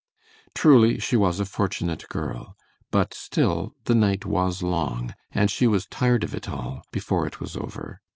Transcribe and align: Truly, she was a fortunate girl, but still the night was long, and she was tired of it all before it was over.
Truly, 0.55 0.97
she 0.97 1.15
was 1.15 1.39
a 1.39 1.45
fortunate 1.45 2.09
girl, 2.09 2.57
but 2.89 3.13
still 3.13 3.75
the 3.83 3.93
night 3.93 4.25
was 4.25 4.63
long, 4.63 5.13
and 5.31 5.51
she 5.51 5.67
was 5.67 5.85
tired 5.85 6.23
of 6.23 6.33
it 6.33 6.49
all 6.49 6.81
before 6.91 7.27
it 7.27 7.39
was 7.39 7.55
over. 7.55 8.01